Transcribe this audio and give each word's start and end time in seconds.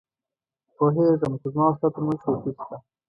پوهېږم، 0.75 1.33
خو 1.39 1.47
زما 1.53 1.65
او 1.69 1.75
ستا 1.77 1.87
ترمنځ 1.93 2.19
توپیر 2.23 2.55
شته. 2.61 2.75